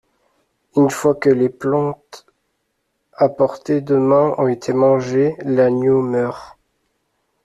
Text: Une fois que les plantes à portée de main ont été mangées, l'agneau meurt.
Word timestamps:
Une 0.75 0.89
fois 0.89 1.13
que 1.13 1.29
les 1.29 1.47
plantes 1.49 2.25
à 3.13 3.29
portée 3.29 3.81
de 3.81 3.95
main 3.95 4.33
ont 4.39 4.47
été 4.47 4.73
mangées, 4.73 5.35
l'agneau 5.43 6.01
meurt. 6.01 6.57